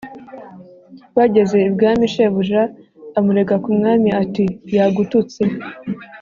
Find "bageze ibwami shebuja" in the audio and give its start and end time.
1.17-2.61